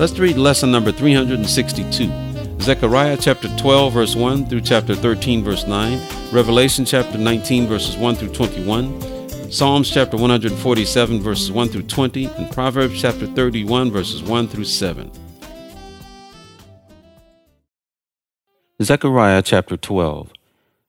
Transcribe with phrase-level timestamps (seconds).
[0.00, 2.10] Let's read lesson number 362.
[2.62, 6.00] Zechariah chapter 12, verse 1 through chapter 13, verse 9,
[6.32, 12.50] Revelation chapter 19, verses 1 through 21, Psalms chapter 147, verses 1 through 20, and
[12.50, 15.12] Proverbs chapter 31, verses 1 through 7.
[18.82, 20.32] Zechariah chapter 12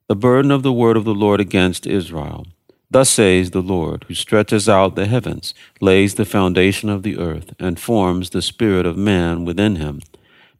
[0.08, 2.48] The burden of the word of the Lord against Israel.
[2.91, 7.55] Thus says the Lord, who stretches out the heavens, lays the foundation of the earth,
[7.58, 10.02] and forms the spirit of man within him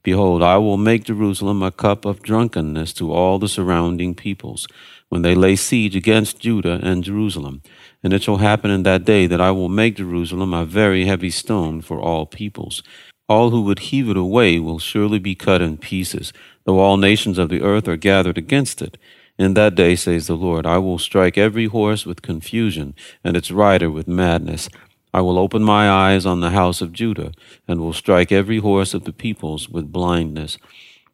[0.03, 4.67] Behold, I will make Jerusalem a cup of drunkenness to all the surrounding peoples,
[5.09, 7.61] when they lay siege against Judah and Jerusalem.
[8.03, 11.30] And it shall happen in that day that I will make Jerusalem a very heavy
[11.30, 12.81] stone for all peoples.
[13.30, 16.34] All who would heave it away will surely be cut in pieces,
[16.66, 18.97] though all nations of the earth are gathered against it.
[19.42, 23.50] In that day, says the Lord, I will strike every horse with confusion, and its
[23.50, 24.70] rider with madness.
[25.16, 27.31] I will open my eyes on the house of Judah,
[27.67, 30.59] and will strike every horse of the peoples with blindness.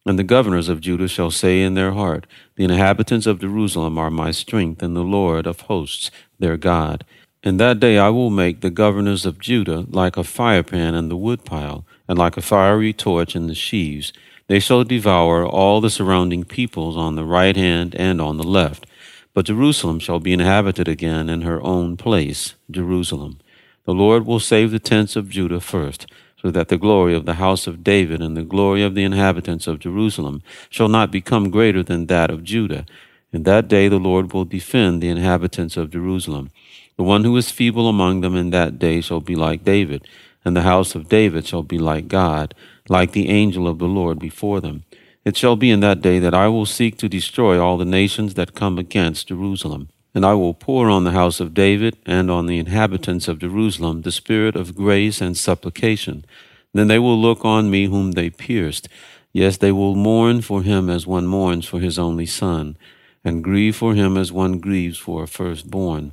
[0.04, 4.10] And the governors of Judah shall say in their heart, The inhabitants of Jerusalem are
[4.10, 7.06] my strength, and the Lord of hosts their God.
[7.42, 11.16] In that day I will make the governors of Judah like a firepan in the
[11.16, 14.12] woodpile, and like a fiery torch in the sheaves.
[14.48, 18.86] They shall devour all the surrounding peoples on the right hand and on the left.
[19.34, 23.38] But Jerusalem shall be inhabited again in her own place, Jerusalem.
[23.84, 26.06] The Lord will save the tents of Judah first,
[26.42, 29.66] so that the glory of the house of David and the glory of the inhabitants
[29.66, 32.86] of Jerusalem shall not become greater than that of Judah.
[33.32, 36.50] In that day the Lord will defend the inhabitants of Jerusalem.
[36.96, 40.06] The one who is feeble among them in that day shall be like David,
[40.44, 42.54] and the house of David shall be like God,
[42.88, 44.84] like the angel of the Lord before them.
[45.24, 48.34] It shall be in that day that I will seek to destroy all the nations
[48.34, 49.88] that come against Jerusalem.
[50.14, 54.02] And I will pour on the house of David and on the inhabitants of Jerusalem
[54.02, 56.24] the spirit of grace and supplication.
[56.72, 58.88] Then they will look on me whom they pierced.
[59.32, 62.76] Yes, they will mourn for him as one mourns for his only son,
[63.22, 66.12] and grieve for him as one grieves for a firstborn.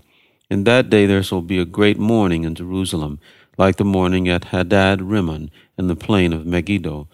[0.50, 3.20] In that day there shall be a great mourning in Jerusalem,
[3.58, 7.08] like the mourning at Hadad Rimmon in the plain of Megiddo.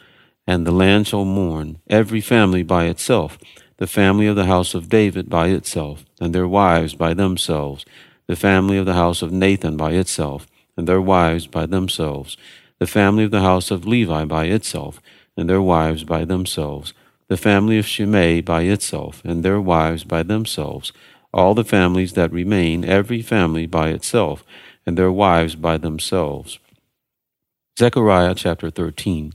[0.47, 3.37] And the land shall mourn, every family by itself
[3.81, 7.83] the family of the house of David by itself, and their wives by themselves,
[8.27, 10.45] the family of the house of Nathan by itself,
[10.77, 12.37] and their wives by themselves,
[12.77, 15.01] the family of the house of Levi by itself,
[15.35, 16.93] and their wives by themselves,
[17.27, 20.93] the family of Shimei by itself, and their wives by themselves,
[21.33, 24.43] all the families that remain, every family by itself,
[24.85, 26.59] and their wives by themselves.
[27.77, 29.33] Zechariah chapter 13.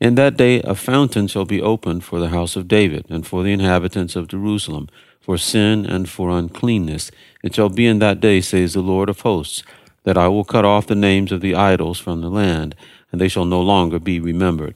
[0.00, 3.42] In that day a fountain shall be opened for the house of David, and for
[3.42, 4.88] the inhabitants of Jerusalem,
[5.20, 7.10] for sin and for uncleanness.
[7.42, 9.62] It shall be in that day, says the Lord of hosts,
[10.02, 12.74] that I will cut off the names of the idols from the land,
[13.10, 14.74] and they shall no longer be remembered.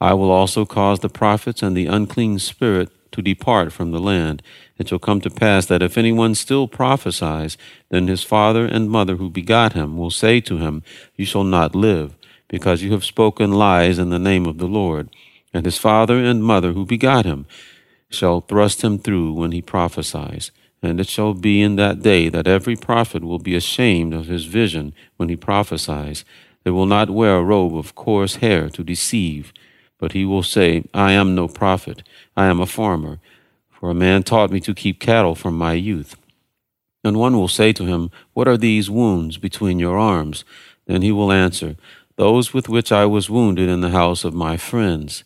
[0.00, 4.42] I will also cause the prophets and the unclean spirit to depart from the land.
[4.78, 7.56] It shall come to pass that if anyone still prophesies,
[7.88, 10.82] then his father and mother who begot him will say to him,
[11.16, 12.14] You shall not live
[12.48, 15.08] because you have spoken lies in the name of the Lord.
[15.54, 17.46] And his father and mother who begot him
[18.10, 20.50] shall thrust him through when he prophesies.
[20.82, 24.44] And it shall be in that day that every prophet will be ashamed of his
[24.44, 26.24] vision when he prophesies.
[26.64, 29.52] They will not wear a robe of coarse hair to deceive,
[29.98, 32.02] but he will say, I am no prophet,
[32.36, 33.18] I am a farmer,
[33.78, 36.16] for a man taught me to keep cattle from my youth.
[37.04, 40.44] And one will say to him, What are these wounds between your arms?
[40.86, 41.76] Then he will answer,
[42.16, 45.22] those with which I was wounded in the house of my friends.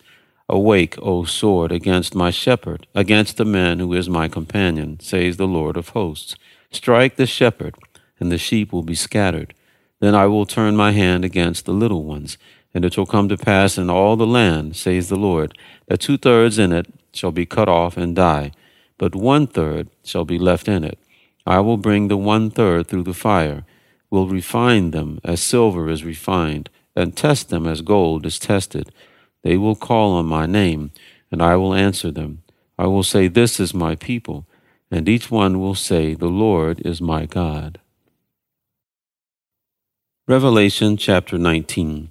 [0.48, 5.46] Awake, O sword, against my shepherd, against the man who is my companion, says the
[5.46, 6.34] Lord of hosts.
[6.72, 7.76] Strike the shepherd,
[8.18, 9.54] and the sheep will be scattered.
[10.00, 12.36] Then I will turn my hand against the little ones,
[12.72, 15.56] and it shall come to pass in all the land, says the Lord,
[15.86, 18.52] that two thirds in it shall be cut off and die,
[18.98, 20.98] but one third shall be left in it.
[21.46, 23.64] I will bring the one third through the fire,
[24.10, 28.92] will refine them as silver is refined and test them as gold is tested.
[29.42, 30.90] They will call on my name,
[31.30, 32.42] and I will answer them.
[32.78, 34.46] I will say, This is my people,
[34.90, 37.80] and each one will say, The Lord is my God.
[40.26, 42.10] Revelation chapter 19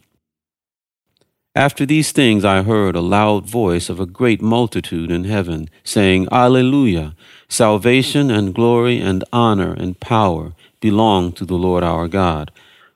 [1.55, 6.27] After these things I heard a loud voice of a great multitude in heaven, saying,
[6.31, 7.15] Alleluia!
[7.47, 12.51] Salvation and glory and honor and power belong to the Lord our God.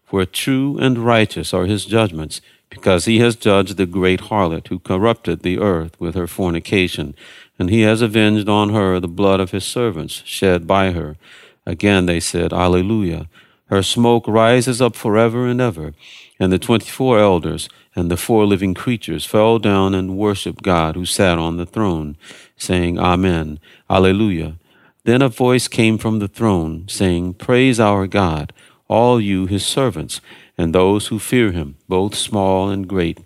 [0.05, 4.77] For true and righteous are his judgments, because he has judged the great harlot who
[4.77, 7.15] corrupted the earth with her fornication,
[7.57, 11.17] and he has avenged on her the blood of his servants shed by her.
[11.65, 13.27] Again they said, Alleluia!
[13.65, 15.93] Her smoke rises up forever and ever.
[16.43, 20.93] And the twenty four elders and the four living creatures fell down and worshipped God
[20.93, 22.17] who sat on the throne,
[22.57, 24.57] saying, Amen, Alleluia.
[25.05, 28.51] Then a voice came from the throne, saying, Praise our God,
[28.89, 30.19] all you his servants,
[30.57, 33.25] and those who fear him, both small and great.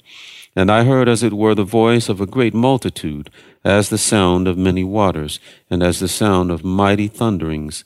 [0.55, 3.31] And I heard as it were the voice of a great multitude,
[3.63, 5.39] as the sound of many waters,
[5.71, 7.83] and as the sound of mighty thunderings,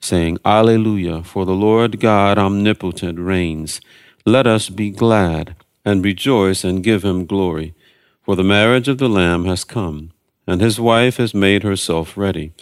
[0.00, 3.82] saying, Alleluia, for the Lord God omnipotent reigns.
[4.26, 7.74] Let us be glad and rejoice and give him glory.
[8.22, 10.12] For the marriage of the Lamb has come,
[10.46, 12.52] and his wife has made herself ready.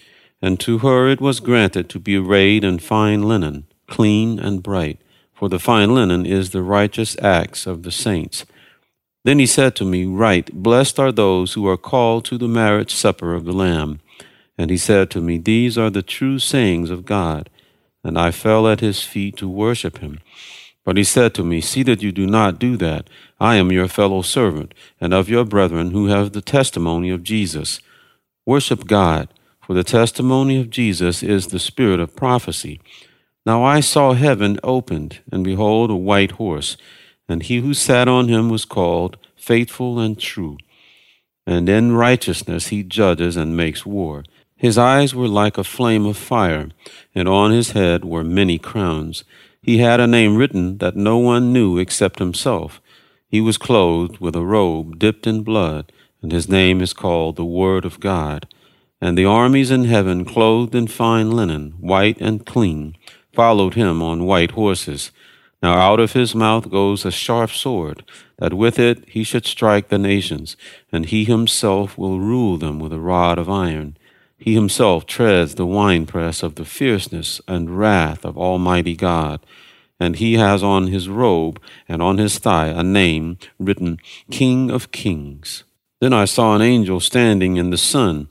[0.40, 5.00] And to her it was granted to be arrayed in fine linen, clean and bright,
[5.34, 8.46] for the fine linen is the righteous acts of the saints.
[9.24, 12.94] Then he said to me, Write, Blessed are those who are called to the marriage
[12.94, 14.00] supper of the Lamb.
[14.56, 17.50] And he said to me, These are the true sayings of God.
[18.04, 20.20] And I fell at his feet to worship him.
[20.88, 23.10] But he said to me, See that you do not do that.
[23.38, 27.80] I am your fellow servant, and of your brethren who have the testimony of Jesus.
[28.46, 29.28] Worship God,
[29.60, 32.80] for the testimony of Jesus is the spirit of prophecy.
[33.44, 36.78] Now I saw heaven opened, and behold, a white horse,
[37.28, 40.56] and he who sat on him was called Faithful and True.
[41.46, 44.24] And in righteousness he judges and makes war.
[44.56, 46.70] His eyes were like a flame of fire,
[47.14, 49.24] and on his head were many crowns.
[49.62, 52.80] He had a name written that no one knew except himself.
[53.28, 57.44] He was clothed with a robe dipped in blood, and his name is called the
[57.44, 58.46] Word of God.
[59.00, 62.96] And the armies in heaven, clothed in fine linen, white and clean,
[63.32, 65.12] followed him on white horses.
[65.62, 68.04] Now out of his mouth goes a sharp sword,
[68.38, 70.56] that with it he should strike the nations,
[70.92, 73.96] and he himself will rule them with a rod of iron.
[74.38, 79.40] He himself treads the winepress of the fierceness and wrath of Almighty God.
[80.00, 83.98] And he has on his robe and on his thigh a name written
[84.30, 85.64] King of Kings.
[86.00, 88.28] Then I saw an angel standing in the sun,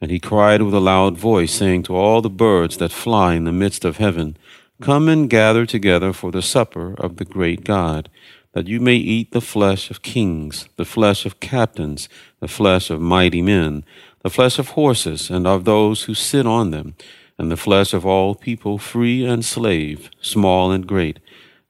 [0.00, 3.44] and he cried with a loud voice, saying to all the birds that fly in
[3.44, 4.38] the midst of heaven,
[4.80, 8.08] Come and gather together for the supper of the great God,
[8.54, 12.08] that you may eat the flesh of kings, the flesh of captains,
[12.40, 13.84] the flesh of mighty men
[14.22, 16.94] the flesh of horses and of those who sit on them,
[17.38, 21.18] and the flesh of all people, free and slave, small and great.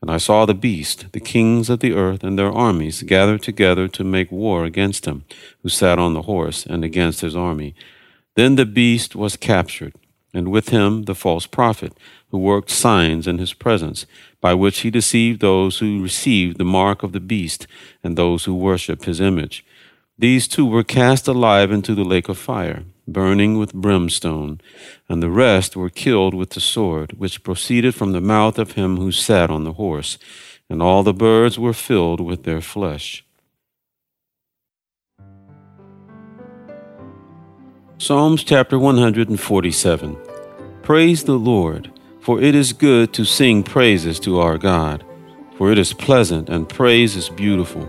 [0.02, 3.86] And I saw the beast, the kings of the earth and their armies, gathered together
[3.88, 5.24] to make war against him,
[5.62, 7.74] who sat on the horse, and against his army.
[8.34, 9.94] Then the beast was captured,
[10.32, 11.92] and with him the false prophet,
[12.30, 14.06] who worked signs in his presence,
[14.40, 17.66] by which he deceived those who received the mark of the beast,
[18.02, 19.64] and those who worship his image.
[20.20, 24.60] These two were cast alive into the lake of fire, burning with brimstone,
[25.08, 28.98] and the rest were killed with the sword, which proceeded from the mouth of him
[28.98, 30.18] who sat on the horse,
[30.68, 33.24] and all the birds were filled with their flesh.
[37.96, 40.18] Psalms chapter 147
[40.82, 45.02] Praise the Lord, for it is good to sing praises to our God,
[45.56, 47.88] for it is pleasant and praise is beautiful.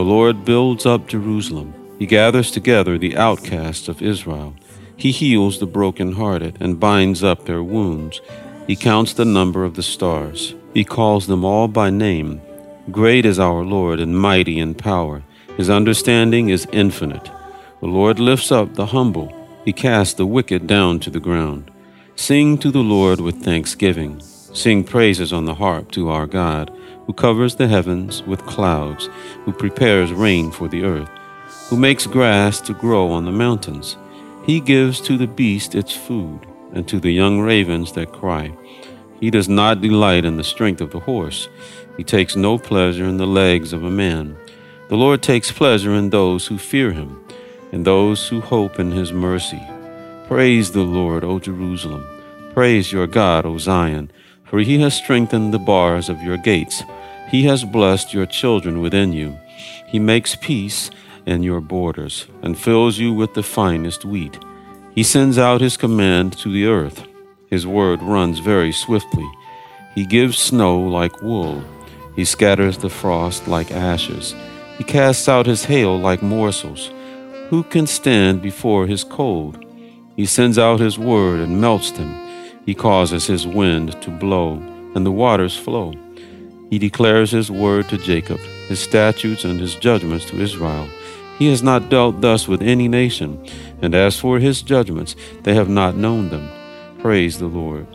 [0.00, 1.74] The Lord builds up Jerusalem.
[1.98, 4.54] He gathers together the outcasts of Israel.
[4.96, 8.22] He heals the brokenhearted and binds up their wounds.
[8.66, 10.54] He counts the number of the stars.
[10.72, 12.40] He calls them all by name.
[12.90, 15.22] Great is our Lord and mighty in power.
[15.58, 17.30] His understanding is infinite.
[17.82, 19.30] The Lord lifts up the humble.
[19.66, 21.70] He casts the wicked down to the ground.
[22.16, 24.18] Sing to the Lord with thanksgiving.
[24.22, 26.74] Sing praises on the harp to our God
[27.10, 29.10] who covers the heavens with clouds,
[29.44, 31.08] who prepares rain for the earth,
[31.68, 33.96] who makes grass to grow on the mountains.
[34.46, 38.56] He gives to the beast its food, and to the young ravens that cry.
[39.18, 41.48] He does not delight in the strength of the horse.
[41.96, 44.36] He takes no pleasure in the legs of a man.
[44.88, 47.20] The Lord takes pleasure in those who fear him,
[47.72, 49.60] in those who hope in his mercy.
[50.28, 52.06] Praise the Lord, O Jerusalem.
[52.54, 54.12] Praise your God, O Zion
[54.50, 56.82] for he has strengthened the bars of your gates.
[57.30, 59.38] He has blessed your children within you.
[59.86, 60.90] He makes peace
[61.26, 64.38] in your borders, and fills you with the finest wheat.
[64.94, 67.06] He sends out his command to the earth.
[67.48, 69.28] His word runs very swiftly.
[69.94, 71.62] He gives snow like wool.
[72.16, 74.34] He scatters the frost like ashes.
[74.78, 76.90] He casts out his hail like morsels.
[77.48, 79.64] Who can stand before his cold?
[80.16, 82.14] He sends out his word and melts them.
[82.66, 84.54] He causes his wind to blow,
[84.94, 85.94] and the waters flow.
[86.70, 90.88] He declares his word to Jacob, his statutes and his judgments to Israel.
[91.36, 93.44] He has not dealt thus with any nation,
[93.82, 96.48] and as for his judgments, they have not known them.
[97.00, 97.88] Praise the Lord.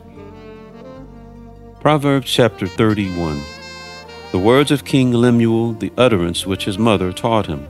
[1.79, 3.41] Proverbs chapter 31.
[4.33, 7.67] The words of King Lemuel, the utterance which his mother taught him.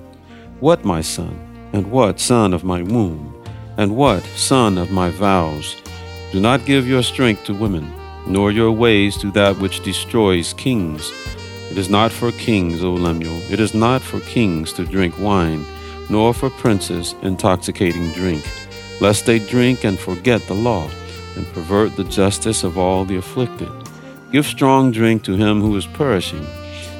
[0.59, 1.38] What, my son,
[1.71, 3.43] and what, son of my womb,
[3.77, 5.75] and what, son of my vows?
[6.31, 7.93] Do not give your strength to women,
[8.27, 11.12] nor your ways to that which destroys kings.
[11.72, 15.65] It is not for kings, O Lemuel, it is not for kings to drink wine,
[16.10, 18.44] nor for princes intoxicating drink,
[19.01, 20.89] lest they drink and forget the law,
[21.36, 23.72] and pervert the justice of all the afflicted.
[24.32, 26.46] Give strong drink to him who is perishing,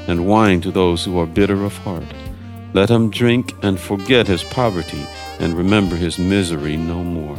[0.08, 2.04] and wine to those who are bitter of heart.
[2.74, 5.06] Let him drink and forget his poverty,
[5.40, 7.38] and remember his misery no more.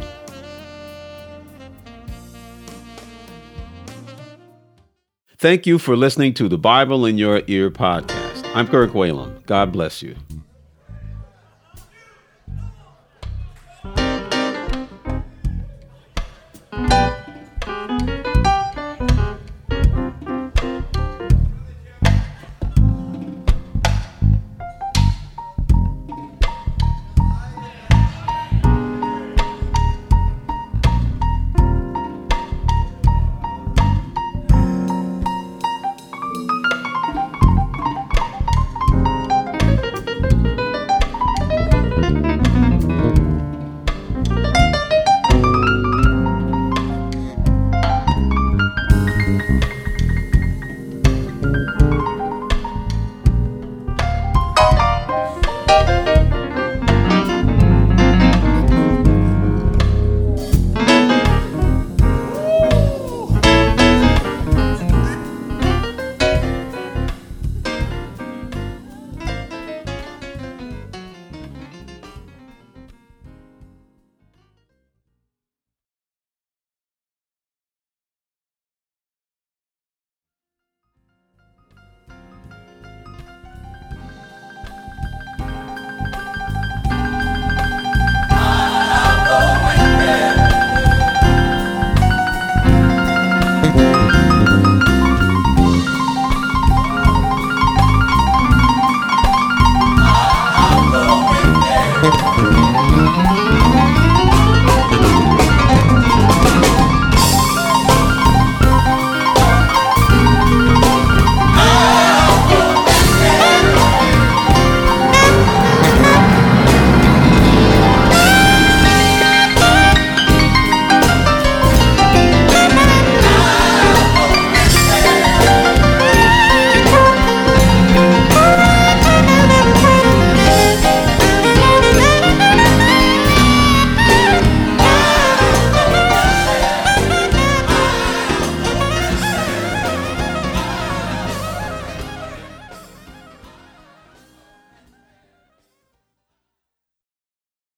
[5.39, 8.49] Thank you for listening to the Bible in Your Ear podcast.
[8.55, 9.45] I'm Kirk Whalum.
[9.45, 10.15] God bless you.